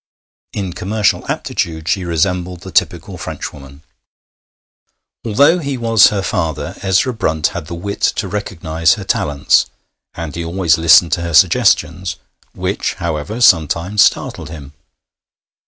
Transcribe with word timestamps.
In 0.51 0.73
commercial 0.73 1.23
aptitude 1.29 1.87
she 1.87 2.03
resembled 2.05 2.61
the 2.61 2.71
typical 2.71 3.19
Frenchwoman. 3.19 3.83
Although 5.23 5.59
he 5.59 5.77
was 5.77 6.07
her 6.07 6.23
father, 6.23 6.75
Ezra 6.81 7.13
Brunt 7.13 7.49
had 7.49 7.67
the 7.67 7.75
wit 7.75 8.01
to 8.15 8.27
recognise 8.27 8.95
her 8.95 9.03
talents, 9.03 9.67
and 10.15 10.35
he 10.35 10.43
always 10.43 10.79
listened 10.79 11.11
to 11.11 11.21
her 11.21 11.35
suggestions, 11.35 12.15
which, 12.55 12.95
however, 12.95 13.39
sometimes 13.41 14.01
startled 14.03 14.49
him. 14.49 14.73